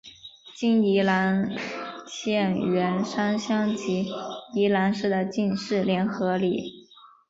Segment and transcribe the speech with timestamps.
[0.55, 1.47] 今宜兰
[2.07, 4.09] 县员山乡及
[4.55, 6.87] 宜兰市的进士联合里。